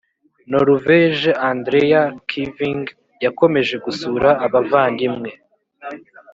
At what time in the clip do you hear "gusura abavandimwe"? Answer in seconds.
3.85-5.29